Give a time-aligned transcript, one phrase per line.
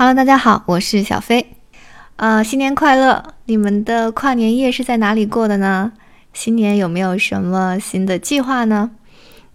[0.00, 1.44] Hello，大家好，我是小飞。
[2.14, 3.34] 呃，新年快乐！
[3.46, 5.90] 你们的跨年夜是在哪里过的呢？
[6.32, 8.92] 新年有没有什么新的计划呢？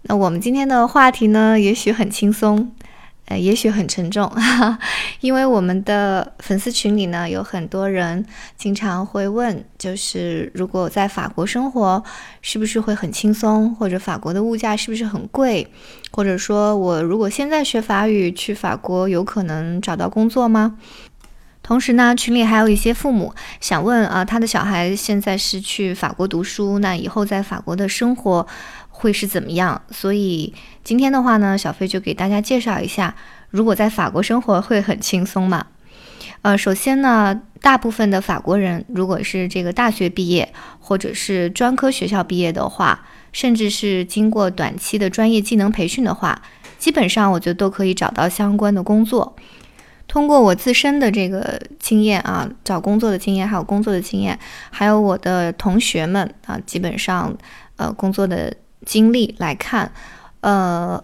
[0.02, 2.73] 那我们今天的话题呢，也许很轻松。
[3.26, 4.30] 呃，也许很沉重，
[5.20, 8.24] 因为我们的粉丝群里呢，有很多人
[8.56, 12.02] 经常会问，就是如果在法国生活，
[12.42, 13.74] 是不是会很轻松？
[13.74, 15.66] 或者法国的物价是不是很贵？
[16.10, 20.76] 或者说我如果现在学法语去法国，有可能找到工作吗？
[21.64, 28.46] 同时呢，群里还有一些父母想问啊，他的小孩现在是去法国读书，那以后在法国的生活
[28.90, 29.80] 会是怎么样？
[29.90, 30.52] 所以
[30.84, 33.14] 今天的话呢，小飞就给大家介绍一下，
[33.48, 35.66] 如果在法国生活会很轻松吗？
[36.42, 46.42] 呃，首先呢，大部分的法国人如果是这个大学毕业或者是专科学校毕业的话，甚至是经过短期的专业技能培训的话，
[46.78, 49.34] 基本上我觉得都可以找到相关的工作。
[50.06, 54.38] 通过我自身的这个经验啊，找工作的经验，还有工作的经验，
[54.70, 57.36] 还有我的同学们啊，基本上
[57.76, 59.90] 呃工作的经历来看，
[60.40, 61.02] 呃，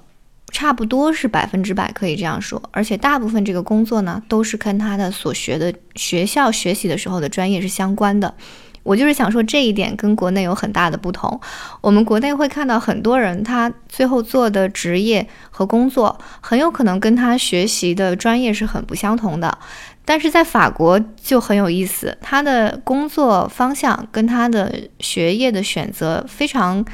[0.52, 2.62] 差不多是百分之百可以这样说。
[2.72, 8.34] 而且大部分这个工作呢，都是跟他的所学的学校学习的时候的专业是相关的。
[8.82, 11.40] 我就是想说这一点跟国内有很大的不同。
[11.80, 19.58] 我们国内会看到很多人，他最后做的职业和工作很有可能跟他学习的专业是很不相同的。
[20.04, 26.84] 但是在法国就很有意思，他的工作方向跟他的学业的选择非常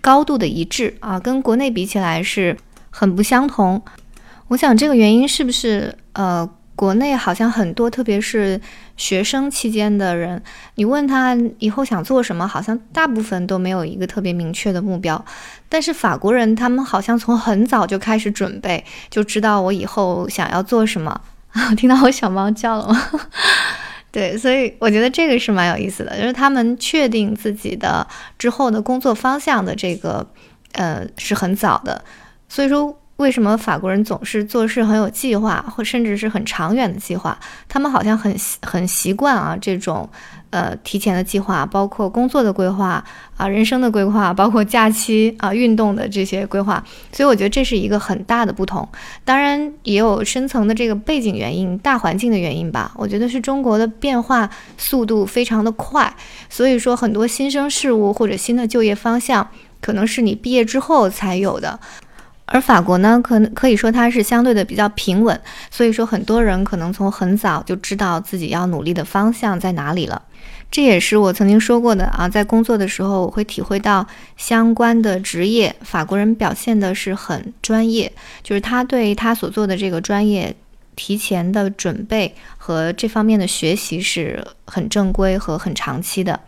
[0.00, 2.56] 高度的一致啊，跟国内比起来是
[2.90, 3.80] 很不相同。
[4.48, 6.48] 我想这个原因是不是呃？
[6.76, 8.60] 国内好像很多，特别是
[8.96, 10.42] 学生期间的人，
[10.74, 15.24] 你问他以后想做什么，好像大部分都没有一个特别明确的目标。
[15.68, 21.20] 但是法国人，他们好像从很早就开始准备，就知道我以后想要做什么。
[21.76, 23.10] 听到我小猫叫了吗？
[24.10, 28.04] 对，所以我觉得这个是蛮有意思的，就是他们确定自己的
[28.36, 30.26] 之后的工作方向的这个，
[30.72, 32.04] 呃，是很早的。
[32.48, 32.98] 所以说。
[33.16, 37.38] 为什么法国人总是做事很有计划，或甚至是很长远的计划？
[37.68, 40.08] 他们好像很很习惯啊，这种
[40.50, 43.04] 呃提前的计划，包括工作的规划
[43.36, 46.82] 啊，人生的规划，包括假期啊、运动的这些规划。
[47.12, 48.86] 所以我觉得这是一个很大的不同。
[49.24, 52.92] 当然也有深层的这个背景原因、大环境的原因吧。
[52.96, 56.12] 我觉得是中国的变化速度非常的快，
[56.50, 59.48] 所以说很多新生事物或者新的就业方向，
[59.80, 61.78] 可能是你毕业之后才有的。
[62.54, 65.38] 而法国呢，可能可以说它是相对的比较平稳，
[65.72, 70.22] 所以说很多人可能从很早就知道自己要努力的方向在哪里了。
[70.70, 74.06] 这也是我曾经说过的啊，在工作的时候我会体会到
[74.36, 78.12] 相关的职业，法国人表现的是很专业，
[78.44, 80.54] 就是他对他所做的这个专业
[80.94, 86.38] 提前的准备和这方面的学习是很正规和很长期的。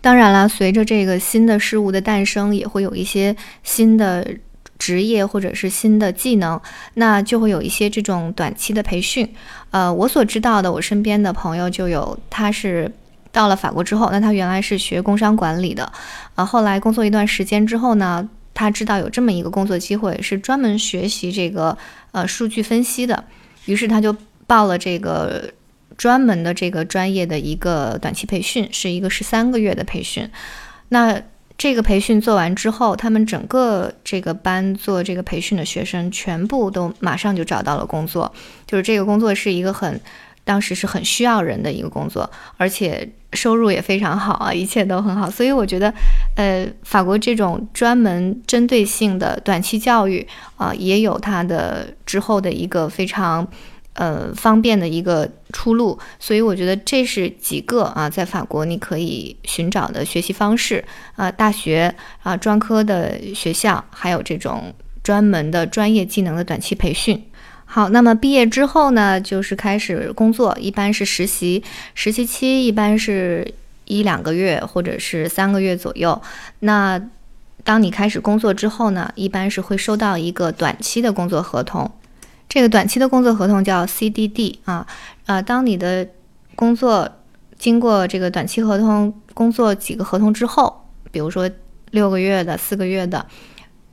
[0.00, 4.26] 当然了，随着这个新的事物的诞生，也会有一些新的。
[4.78, 6.60] 职业或者是新的技能，
[6.94, 9.32] 那就会有一些这种短期的培训。
[9.70, 12.90] 呃，我所知道的，我身边的朋友就有，他是
[13.32, 15.90] 到了法国之后，那他原来是学工商管理的，
[16.34, 21.76] 呃，后来工作一段时间之后呢，他知道有这么一个工作机会，是专门学习这个
[22.12, 23.24] 呃数据分析的，
[23.64, 24.14] 于是他就
[24.46, 25.50] 报了这个
[25.96, 30.30] 专门的这个专业的一个短期培训，是一个十三个月的培训。
[30.90, 31.20] 那
[31.56, 38.30] 这个培训做完之后，他们整个这个班做这个培训的学生全部都马上就找到了工作，
[38.66, 39.98] 就是这个工作是一个很，
[40.42, 45.30] 当时是很需要人的一个工作，而且收入也非常好啊，一切都很好。
[45.30, 45.94] 所以我觉得，
[46.36, 50.26] 呃，法国这种专门针对性的短期教育
[50.56, 53.46] 啊，也有它的之后的一个非常。
[53.94, 60.84] 呃，方便的一个出路，所以我觉得这是几个啊，在法国你可以寻找的学习方式
[61.14, 67.22] 啊，大学啊，专科的学校，还有这种专门的专业技能的短期培训。
[67.66, 71.62] 好，那么毕业之后呢，就是开始工作，一般是实习，
[71.94, 73.54] 实习期一般是
[73.84, 76.20] 一两个月或者是三个月左右。
[76.60, 77.00] 那
[77.62, 81.90] 当你开始工作之后呢，一般是会收到一个短期的工作合同。
[82.54, 84.86] 这个短期的工作合同叫 CDD 啊，
[85.26, 86.08] 呃，当你的
[86.54, 87.10] 工作
[87.58, 91.50] 经过这个短期合同工作几个合同之后，比如说
[91.90, 93.26] 六个月的、四个月的，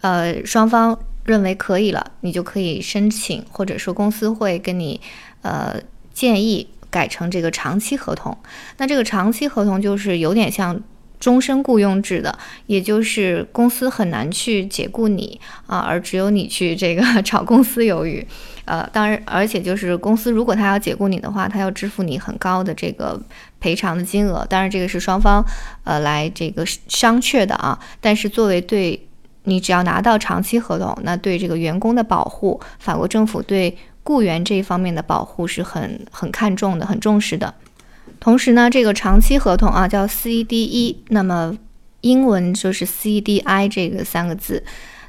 [0.02, 5.02] 呃，双方认为可以了，你就可以申请，或者说公司会跟你
[5.42, 5.81] 呃
[6.13, 8.38] 建议改成这个长期合同。
[8.78, 10.80] 那这个长期合同就是有点像
[11.21, 18.27] 终身雇佣制的，也就是公司很难去解雇你啊，而只有你去这个 炒公司鱿鱼。
[18.65, 23.19] 呃，当然，而且就是公司如果他要解雇你的话，他要支付你很高的这个
[23.59, 24.45] 赔偿的金额。
[24.50, 25.45] 当然，这个是双方
[25.83, 27.77] 呃来这个商榷的啊。
[28.00, 29.07] 但是作为对
[29.44, 37.53] 你只要拿到长期合同，那对这个员工的保护，法国政府对雇员这一方面的保护是很很看重的，很重视的。
[38.21, 41.57] 同时呢，这个长期合同啊叫 CDE，那么
[42.01, 44.63] 英文就是 CDI 这个三个字。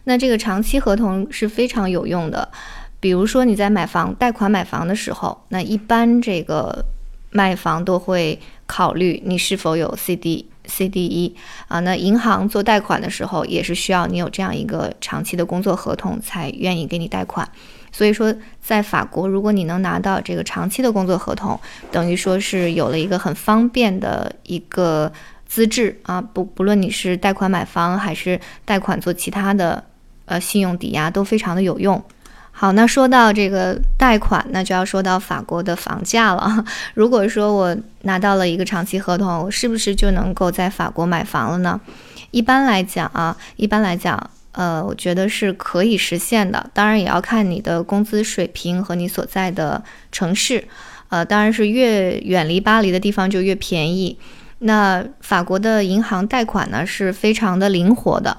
[0.05, 2.50] 那这个长期合同是非常有用的。
[2.99, 6.85] 比如说你在买房贷款买房的时候，那一般这个
[7.31, 10.47] 卖房都会考虑你是否有 CD
[10.79, 11.33] CDE
[11.69, 11.81] 啊。
[11.81, 17.47] 那银行做贷款的时候也是需要你有这样一个长期的工作合同才愿意给你贷款。
[17.95, 21.61] 所以说，在法国，如果你能拿到这个长期的工作合同，
[21.91, 25.13] 等于说是有了一个很方便的一个
[25.47, 26.19] 资质啊。
[26.19, 29.85] 不不论你是贷款买房，还是贷款做其他的
[30.25, 32.03] 呃信用抵押，都非常的有用。
[32.53, 36.65] 好，那说到这个贷款，那就要说到法国的房价了。
[36.95, 41.81] 如果说我拿到了一个长期合同，是不是就能够在法国买房了呢？
[42.31, 44.31] 一般来讲啊，一般来讲。
[44.53, 49.83] 呃，我觉得是可以实现的，当然也要看你的工资水平和你所在的
[50.13, 50.63] 城市。
[51.09, 54.19] 呃，当然是越远离巴黎的地方就越便宜。
[54.59, 58.37] 那法国的银行贷款呢是非常的灵活的，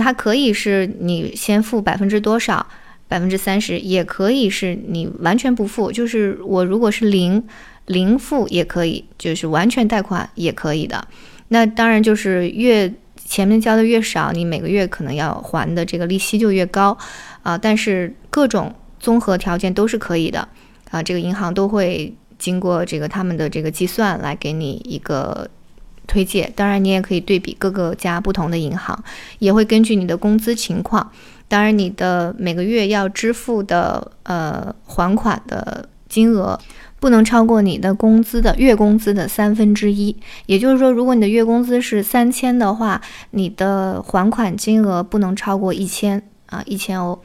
[0.00, 2.66] 它可以是你先付百分之多少，
[3.12, 7.44] 百分之三十，也可以是你完全不付，就是我如果是零
[7.84, 11.06] 零付也可以，就是完全贷款也可以的。
[11.48, 12.92] 那当然就是越。
[13.24, 16.98] 前面交的越少，你每个月可能要还的这个利息就越高，
[17.42, 20.46] 啊，但是各种综合条件都是可以的，
[20.90, 25.48] 啊，这个银行都会经过这个他们的这个计算来给你一个
[26.06, 26.52] 推荐。
[26.54, 29.02] 当然，你也可以对比各个家不同的银行，
[29.38, 31.10] 也会根据你的工资情况，
[31.52, 36.58] 当然你的每个月要支付的呃还款的金额。
[36.98, 40.16] 不能超过你的工资的月工资的三分之一，
[40.46, 43.00] 也就是说，如果你的月工资是三千的话，
[43.32, 47.20] 你的还款金额不能超过一千啊，一千欧。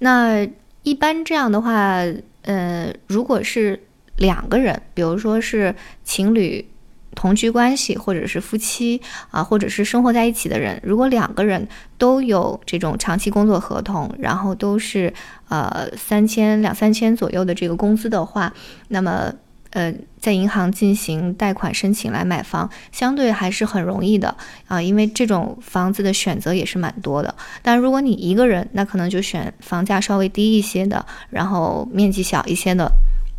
[0.00, 0.44] 那
[0.82, 2.00] 一般这样的话，
[2.42, 3.80] 呃，如果是
[4.16, 6.66] 两个人，比如说是情侣。
[7.14, 11.66] 同居关系，或者是夫妻啊，或者是生活在一起的人，如果两个人
[11.98, 15.12] 都有这种长期工作合同，然后都是
[15.48, 18.52] 呃三千两三千左右的这个工资的话，
[18.88, 19.32] 那么
[19.70, 24.36] 呃在银行进行贷款申请来买房，相对还是很容易的
[24.68, 27.34] 啊，因为这种房子的选择也是蛮多的。
[27.60, 32.90] 但如果你一个人，那可能就选房价稍微低一些的，然后面积小一些的，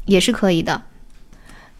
[0.06, 0.82] 也是可以的。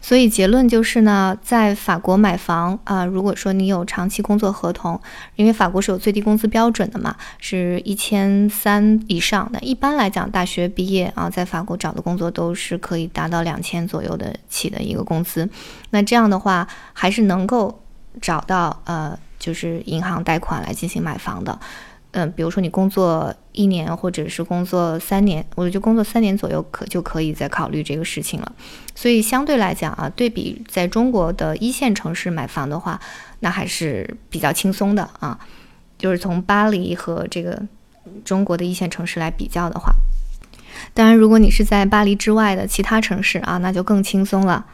[0.02, 5.00] 所以结论就是呢，在法国买房啊，如果说你有长期工作合同，
[5.36, 9.48] 因为法国是有最低工资标准的嘛，是一千三以上。
[9.52, 15.48] 那一般来讲，大学毕业啊，在法国找的工作都是可以达到两千左右的起的一个工资。
[15.90, 17.80] 那这样的话，还是能够
[18.20, 21.56] 找到呃，就是银行贷款来进行买房的。
[22.12, 28.52] 嗯，比如说你工作一年或者是工作三年，我就工作三年左右可就可以再考虑这个事情了。
[28.94, 33.00] 所以相对来讲啊，对比在中国的一线城市买房的话，
[33.40, 35.38] 那还是比较轻松的啊。
[35.96, 37.62] 就是从巴黎和这个
[38.24, 39.90] 中国的一线城市来比较的话，
[40.92, 44.66] 当然如果你是在巴黎之外的其他城市啊，那就更轻松了。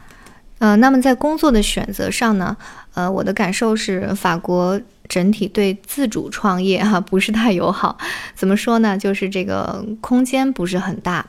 [0.57, 2.57] 呃，那么在工作的选择上呢，
[2.95, 4.77] 呃，我的感受是法国。
[5.09, 7.97] 整体对自主创业哈不是太友好，
[8.35, 8.95] 怎么说呢？
[8.95, 11.25] 就是这个空间不是很大，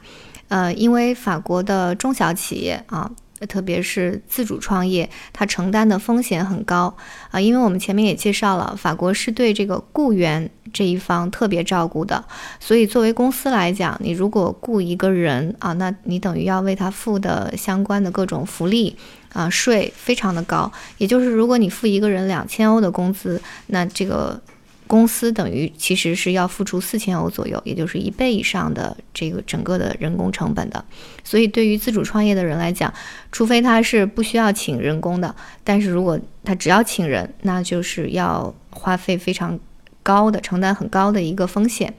[0.49, 3.11] 呃，因为法国的中小企业啊，
[3.49, 6.95] 特别是自主创业，它承担的风险很高
[7.31, 7.41] 啊。
[7.41, 12.23] 因为我们前面也介绍了，法国是对这个雇员这一方特别照顾的，
[12.61, 18.95] 所以作为公司来讲，你如果雇一个人啊，那你等于要为他付的相关的各种福利。
[19.33, 24.41] 啊，税非常的高，也就是如果你付一个人两千欧的工资，那这个
[24.87, 30.85] 公司等于其实是要付出四千欧左右，也就是一倍以上的这个整个的人工成本的。
[31.23, 32.93] 所以对于自主创业的人来讲，
[33.31, 35.33] 除非他是不需要请人工的，
[35.63, 39.57] 但是如果他只要请人，那就是要花费非常
[40.03, 41.95] 高的，承担很高的一个风险。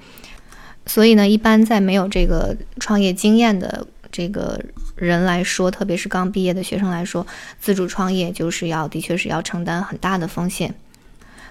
[0.85, 4.59] 所以呢，一般在没有这个创业经验的这个。
[4.97, 7.25] 人来说，特别是刚毕业的学生来说，
[7.59, 10.75] 自主创业就是要，的确是要承担很大的风险。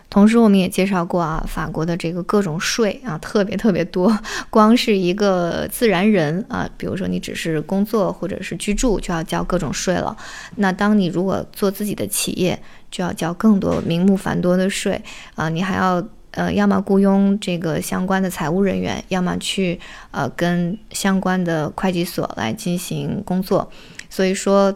[0.09, 4.17] 同时，我们也介绍过啊，法国的这个各种税啊，特别特别多。
[4.50, 10.17] 光是一个自然人啊，比如说你只是工作或者是居住，就要交各种税了。
[10.55, 12.57] 那当你如果做自己的企业，
[12.88, 15.02] 就要交更多名目繁多的税
[15.35, 15.49] 啊。
[15.49, 16.00] 你还要
[16.33, 19.79] 呃，要么雇佣这个相关的财务人员，要么去
[20.11, 23.71] 呃跟相关的会计所来进行工作。
[24.09, 24.75] 所以说。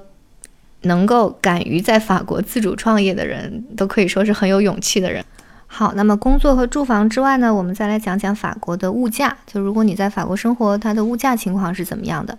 [0.87, 5.25] 能够敢于在法国自主创业的人，都可以说是很有勇气的人。
[5.67, 9.35] 好，那么工作和住房之外呢，我们再来讲讲法国的物价。
[9.47, 12.37] 就如果你在法国生活，它的物价情况是怎么样的？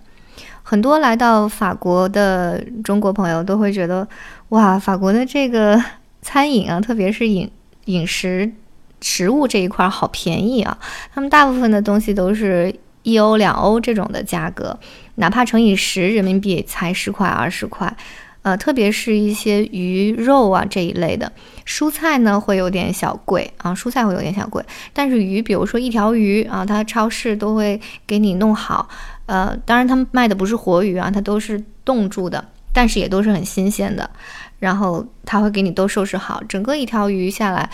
[0.61, 4.07] 很多来到法国的中国朋友都会觉得，
[4.49, 5.83] 哇，法国的这个
[6.21, 7.49] 餐饮啊，特别是饮
[7.85, 8.51] 饮食
[9.01, 10.77] 食物这一块好便宜啊。
[11.13, 12.73] 他们大部分的东西都是
[13.03, 14.77] 一欧两欧这种的价格，
[15.15, 17.95] 哪怕乘以十，人民币才十块二十块。
[18.41, 21.31] 呃，特别是一些鱼肉啊这一类的
[21.65, 24.63] 蔬菜呢，会有点小贵啊，蔬菜会有点小贵。
[24.93, 28.87] 但是鱼，比如说一条鱼啊，它超市都会给你弄好。
[29.25, 34.07] 呃，当然他们卖的不是活鱼啊，它都是冻住的，但是也都是很新鲜的。
[34.59, 37.67] 然后他会给你都收拾好，整个一条鱼下来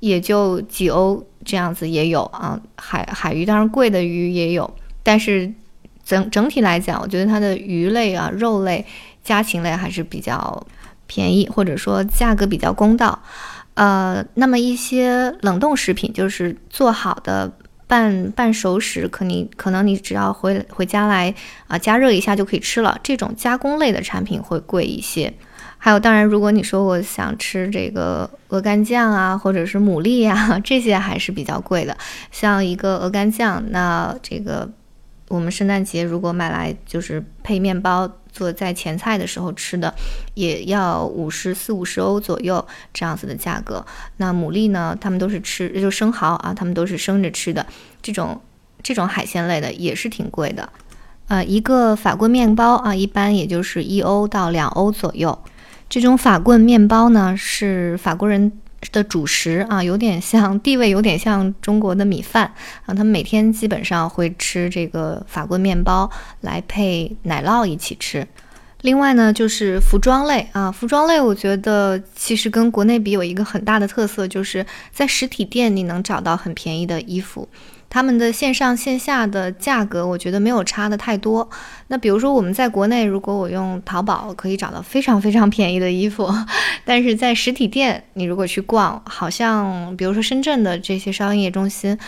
[0.00, 2.60] 也就几欧这样子也有啊。
[2.76, 4.70] 海海鱼当然贵的鱼也有，
[5.02, 5.52] 但是
[6.04, 8.84] 整整体来讲，我觉得它的鱼类啊、肉类。
[9.24, 10.66] 家禽类还是比较
[11.06, 13.20] 便宜，或者说价格比较公道。
[13.74, 17.52] 呃，那么一些冷冻食品，就是做好的
[17.86, 21.34] 半半熟食，可你可能你只要回回家来
[21.66, 22.98] 啊加热一下就可以吃了。
[23.02, 25.34] 这种加工类的产品会贵一些。
[25.78, 31.96] 还有，当然，如果你说我想吃这个鹅肝酱啊，或者是牡蛎呀， 这些还是比较贵的。
[32.30, 34.68] 像一个鹅肝酱，那这个。
[35.30, 39.94] 我们圣诞节如果买来就是配面包做在前菜的时候吃的，
[40.32, 43.84] 也要五十四五十欧左右这样子的价格。
[44.16, 47.66] 那牡蛎呢，他们都是吃就生蚝啊，他们都是生着吃的。
[48.00, 48.40] 这种
[48.82, 50.66] 这种海鲜类的也是挺贵的。
[51.26, 55.38] 呃，一个法棍面包啊，一般也就是一欧到两欧左右。
[55.88, 58.52] 这种法棍面包呢，是法国人。
[58.92, 62.44] 的主食啊，有点像地位，有点像中国的米饭
[62.86, 62.94] 啊。
[62.94, 66.08] 他们每天基本上会吃这个法棍面包
[66.42, 68.24] 来配奶酪一起吃。
[68.82, 77.48] 另外呢，就是服装类啊，服装类我觉得其实跟国内比有一个很大的特色，就是在实体店你能找到很便宜的衣服。
[77.90, 81.48] 他们的线上线下的价格，我觉得没有差的太多。
[81.86, 86.28] 那比如说我们在国内，如果我用淘宝可以找到非常非常便宜的衣服，
[86.84, 91.98] 但是在实体店，你如果去逛，好像比如说深圳的这些商业中心，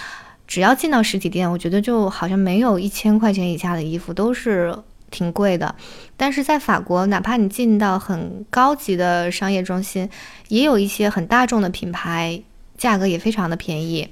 [0.47, 4.77] 只要进到实体店，我觉得就好像没有一千块钱以下的衣服都是
[5.11, 5.75] 挺贵的。
[6.17, 10.11] 但是在法国，哪怕你进到很高级的商业中心，
[10.49, 12.43] 也有一些很大众的品牌，
[12.77, 14.07] 价格也非常的便宜。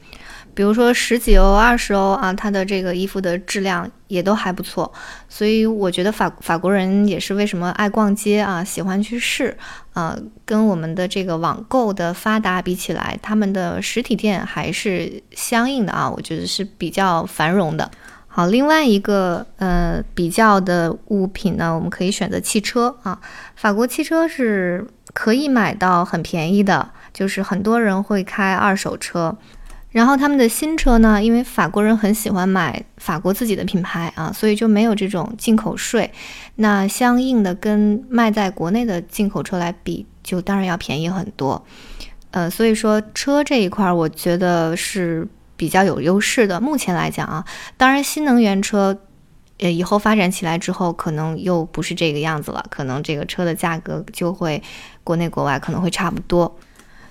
[0.58, 4.92] 比如说十几欧、二十欧啊，它的这个衣服的质量也都还不错，
[5.28, 9.56] 所以我觉得法法国人也是为什么爱逛街啊，喜欢去试
[9.92, 17.88] 啊，跟我们的这个网购的发达比起来，他们的实体店还是相应的啊，我觉得是比较繁荣的。
[18.26, 23.20] 好，另外一个呃比较的物品呢，我们可以选择汽车啊，
[23.54, 24.84] 法国汽车是
[25.14, 29.36] 可以买到很便宜的，就是很多人会开二手车。
[29.98, 36.08] 然后他们的新车呢，因为法国人很喜欢买法国自己的品牌啊，所以就没有这种进口税。
[36.54, 41.60] 那相应的跟卖在国内的进口车来比，就当然要便宜很多。
[42.30, 45.26] 呃，所以说车这一块，我觉得是
[45.56, 46.60] 比较有优势的。
[46.60, 47.44] 目前来讲啊，
[47.76, 48.96] 当然新能源车，
[49.58, 54.62] 呃，以后发展起来之后，可能又不是这个样子了，可能这个车的价格就会
[55.02, 56.56] 国内国外可能会差不多。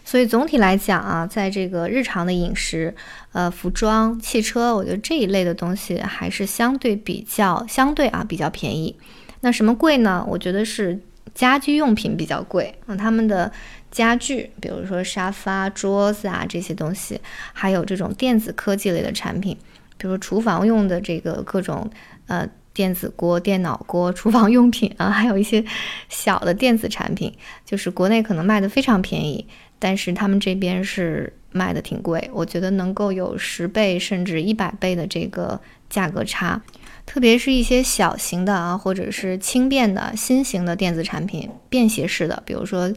[0.08, 2.96] 所以总体来讲啊，在这个日常的饮食、
[3.34, 8.96] 呃服装、汽车，我觉得这一类的东西还是相对比较相对啊比较便宜。
[9.42, 10.26] 那什么贵呢？
[10.26, 10.98] 我觉得是
[11.34, 13.52] 家居用品比较贵啊，他们的
[13.92, 17.20] 家具，比如说沙发、桌子啊这些东西，
[17.52, 19.58] 还有这种电子科技类的产品，
[19.98, 21.86] 比如厨房用的这个各种
[22.28, 25.62] 呃电子锅、电脑锅、厨房用品啊，还有一些
[26.08, 27.34] 小的电子产品，
[27.66, 29.46] 就是国内可能卖的非常便宜。
[29.79, 36.62] 但是他们这边是卖的挺贵，我觉得能够有十倍甚至一百倍的这个价格差，
[37.05, 42.91] 特别是一些小型的啊，或者是轻便的新型的电子产品，便携式的，比如说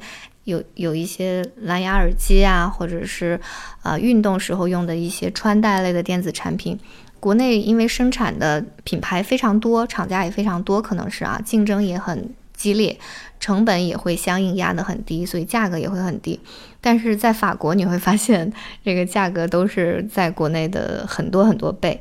[0.44, 3.40] 有有一些蓝牙耳机啊，或者是
[3.82, 6.78] 呃运动时候用的一些穿戴类的电子产品，
[7.18, 12.34] 国内因为生产的品牌非常多，厂家也非常多，可能是啊竞争也很。
[12.52, 12.98] 激烈，
[13.38, 16.38] 成本也会相应压得很低，所以价格也会很低。
[16.80, 18.52] 但是在法国，你会发现
[18.84, 22.00] 这个价格都是在国内的很多很多倍。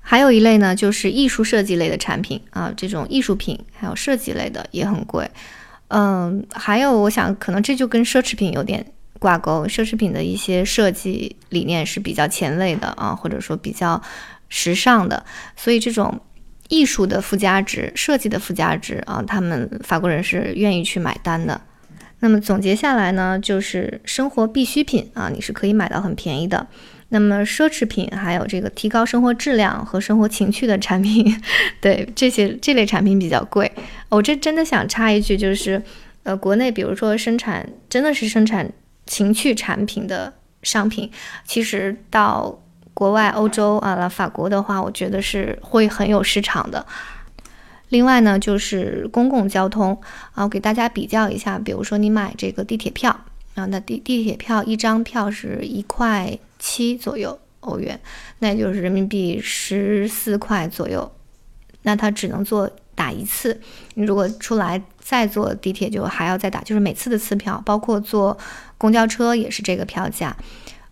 [0.00, 5.30] 还有一类呢，就是艺术设计类的产品啊，这种艺术品还有设计类的也很贵。
[5.88, 8.84] 嗯，还有我想可能这就跟奢侈品有点
[9.18, 14.00] 挂钩，奢侈品的一些设计理念是比较前卫的啊，或者说比较
[14.48, 15.24] 时尚的，
[15.56, 16.20] 所以这种
[16.68, 21.60] 艺术的附加值、设计的附加值啊，他们法国人是愿意去买单的。
[22.20, 26.66] 那么总结下来呢，就是生活必需品啊，你是可以买到很便宜的。
[27.10, 31.40] 那么奢侈品还有这个提高生活质量和生活情趣的产品，
[31.80, 33.70] 对这些这类产品比较贵。
[34.10, 35.82] 我这真的想插一句，就是
[36.24, 38.70] 呃，国内比如说生产真的是生产
[39.06, 41.10] 情趣产品的商品，
[41.46, 42.60] 其实到
[42.92, 46.84] 国外欧洲啊，法国的话，我觉得是会很有市场的。
[47.90, 50.00] 另外呢，就是公共交通
[50.32, 53.10] 啊，我给大家比较一下，比如说你买这个地铁票
[53.54, 56.38] 啊，那地地铁票一张票是一块。
[56.60, 58.00] 七左右欧元，
[58.40, 61.08] 那就是人民币十四块左右。
[61.82, 63.60] 那它只能坐打一次，
[63.94, 68.36] 你如果出来再坐地铁，就还要再打，就是每次的次票，包括坐
[68.76, 70.36] 公交车也是这个票价。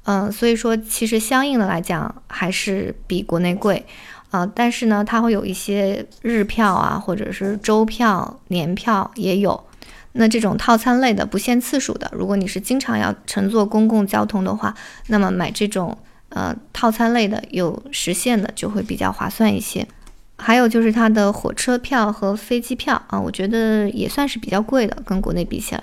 [0.05, 3.85] 嗯，所以说其实相应的来讲还是比国内贵
[4.31, 4.47] 啊。
[4.55, 9.65] 但是呢，它会有一些日票啊，或者是周票、年票也有。
[10.19, 14.75] 那这种套餐类的不限次数的，如果你是经常要乘坐公共交通的话，
[15.09, 15.97] 那么买这种
[16.31, 19.87] 呃套餐类的有时限的就会比较划算一些。
[20.39, 25.83] 还有就是它的火车票和飞机票啊，我觉得也算是比较贵的，跟国内比起来，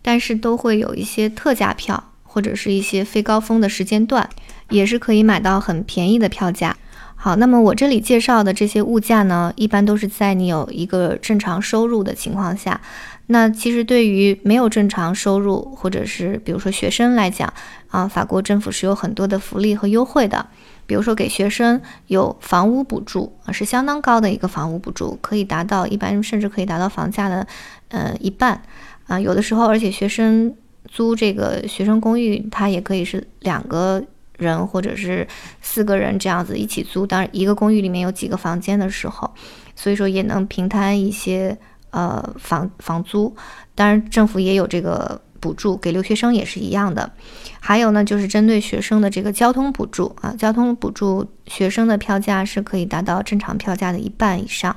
[0.00, 4.28] 但是都会有一些特价票或者是一些非高峰的时间段，
[4.70, 6.76] 也是可以买到很便宜的票价。
[7.18, 12.80] 好，那么我这里介绍的这些物价呢，一般都是在你有一个正常收入的情况下。
[13.28, 17.52] 那其实对于没有正常收入或者是比如说学生来讲
[17.88, 20.46] 啊，法国政府是有很多的福利和优惠的。
[20.86, 27.44] 比如说给学生有房屋补助啊，是相当高的一个房屋补助，可以达到一般甚至可以达到房价的
[27.88, 28.62] 呃一半
[29.08, 29.18] 啊。
[29.18, 30.54] 有的时候，而且学生
[30.84, 34.00] 租这个学生公寓，它也可以是两个
[34.38, 35.26] 人或者是
[35.60, 37.06] 四个人这样子一起租。
[37.06, 39.32] 当然，一个公寓里面有几个房间的时候，
[39.74, 41.56] 所以说也能平摊一些。
[41.90, 43.34] 呃，房房租，
[43.74, 47.10] 当然政府也有这个补助，给留学生也是一样的。
[47.58, 54.76] 还有呢，就是针对学生的这个交通补助啊，交通补助学生的票价是可以达到正常票价的一半以上。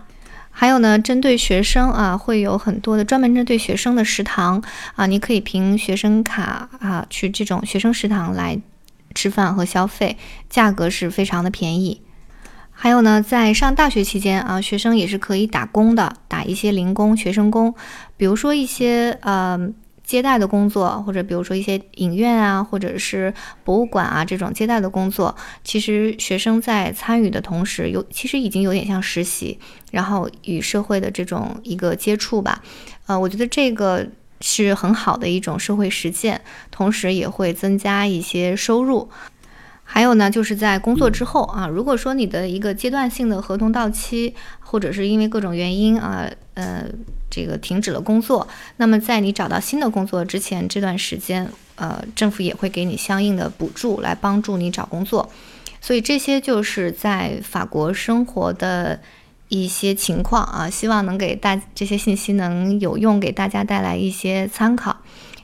[0.50, 4.64] 还有呢，针对学生啊，会有很多的专门针对学生的食堂
[4.96, 8.58] 啊，你可以凭学生卡啊去这种学生食堂来
[9.20, 10.16] 吃饭和消费，
[10.50, 12.02] 价格是非常的便宜。
[12.72, 17.76] 还有呢，在上大学期间啊，学生也是可以打工的，打一些零工、学生工，
[18.16, 19.60] 比如说一些呃
[20.02, 23.34] 接待的工作，或者比如说一些影院啊，或者是
[23.66, 25.36] 博物馆啊这种接待的工作。
[25.62, 29.60] 其实学生在参与的同时，有其实已经有点像实习，
[29.92, 32.64] 然后与社会的这种一个接触吧。
[33.08, 34.08] 呃，我觉得这个
[34.42, 39.10] 是很好的一种社会实践，同时也会增加一些收入。
[39.84, 46.86] 还有呢，就是在工作之后啊，如果说你的一个阶段性的合同到期，或者是因为各种原因啊，呃，
[47.28, 48.48] 这个停止了工作，
[48.78, 55.28] 那么在你找到新的工作之前这段时间，呃，政府也会给你相应的补助来帮助你找工作。
[55.82, 59.00] 所以这些就是在法国生活的
[59.50, 64.96] 一些情况啊，希望能给大这些信息能有用，给大家带来一些参考。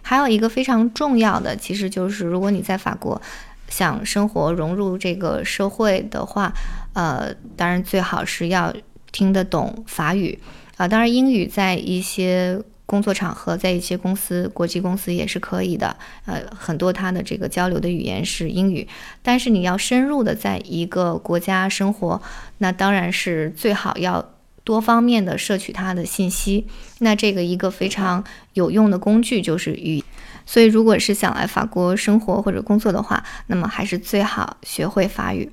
[0.01, 3.21] 还有一个非常重要的，其实就是如果你在法国。
[3.67, 6.53] 想生活融入这个社会的话，
[6.93, 8.71] 呃，当然最好是要
[9.11, 10.37] 听得懂法语
[10.77, 10.87] 啊。
[10.87, 15.95] 当然，英语在一些工作场合，在一些公司、国际公司也是可以的。
[16.25, 18.87] 呃，很多他的这个交流的语言是英语，
[19.23, 22.21] 但是你要深入的在一个国家生活，
[22.59, 26.67] 那当然是最好要多方面的摄取它的信息。
[26.99, 30.03] 那这个一个非常有用的工具就是语。
[30.47, 35.51] 所以，如果是想来法国生活或者工作的话，那么还是最好学会法语。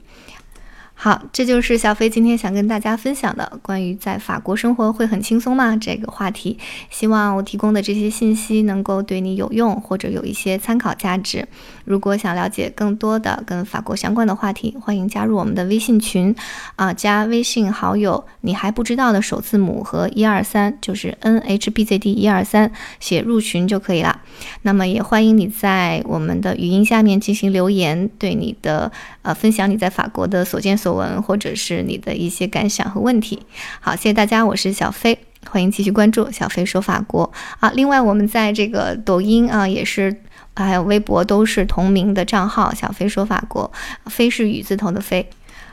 [1.04, 6.56] 好，这就是小飞今天想跟大家分享的关于在法国生活会很轻松吗这个话题。
[6.90, 11.44] 希望我提供的这些信息能够对你有用，或者有一些参考价值。
[11.84, 16.32] 如果想了解更多的跟法国相关的话题，欢迎加入我们的微信群
[16.76, 24.20] 啊，加微信好友你还不知道的首字母和一二三，就是 N H B Z D 一二三，写入群就可以了。
[24.62, 28.92] 那么也欢迎你在我们的语音下面进行留言，对你的
[29.22, 30.92] 呃分享你在法国的所见所。
[30.92, 33.40] 闻或者是你的一些感想和问题，
[33.80, 35.18] 好，谢谢大家，我是小飞，
[35.48, 37.72] 欢迎继续关注小飞说法国啊。
[37.74, 40.14] 另外，我们在这个抖音啊，也是
[40.56, 43.70] 还有微博都是同名的账号，小飞说法国，
[44.06, 45.28] 飞是雨字头的飞。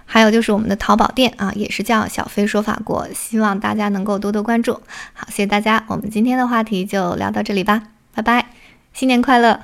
[0.06, 4.74] 还有就是我们的淘宝店啊，也是叫小飞说法国，希望大家能够多多关注。
[5.14, 7.84] 好，谢谢大家，我们今天的话题就聊到这里吧，
[8.16, 8.48] 拜拜，
[8.92, 9.60] 新年快乐。